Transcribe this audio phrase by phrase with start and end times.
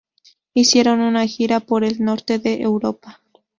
[0.55, 3.21] Hicieron una gira por el norte de Europa.